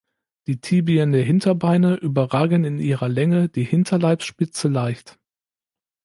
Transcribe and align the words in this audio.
Die 0.47 0.59
Tibien 0.59 1.11
der 1.11 1.23
Hinterbeine 1.23 1.93
überragen 1.95 2.63
in 2.63 2.79
ihrer 2.79 3.07
Länge 3.07 3.49
die 3.49 3.63
Hinterleibsspitze 3.65 4.67
leicht. 4.67 5.19